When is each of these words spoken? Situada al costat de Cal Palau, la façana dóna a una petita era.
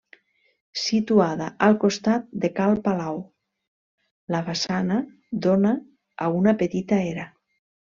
Situada 0.83 1.49
al 1.65 1.77
costat 1.83 2.25
de 2.45 2.51
Cal 2.61 2.73
Palau, 2.87 3.21
la 4.37 4.41
façana 4.49 4.99
dóna 5.47 5.75
a 6.29 6.33
una 6.41 6.57
petita 6.65 7.03
era. 7.15 7.31